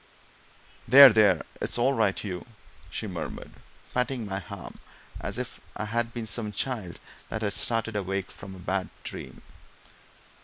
[0.87, 2.47] "There, there, it's all right, Hugh!"
[2.89, 3.51] she murmured,
[3.93, 4.79] patting my arm
[5.19, 8.89] as if I had been some child that had just started awake from a bad
[9.03, 9.43] dream.